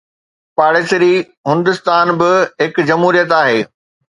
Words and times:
پاڙيسري 0.59 1.09
هندستان 1.51 2.07
به 2.23 2.31
هڪ 2.63 2.83
جمهوريت 2.89 3.37
آهي. 3.43 3.61